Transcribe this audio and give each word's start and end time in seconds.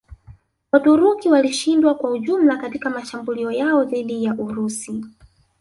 Waturuki 0.71 1.29
walishindwa 1.29 1.95
kwa 1.95 2.11
ujumla 2.11 2.57
katika 2.57 2.89
mashambulio 2.89 3.51
yao 3.51 3.83
dhidi 3.83 4.23
ya 4.23 4.33
Urusi 4.35 5.03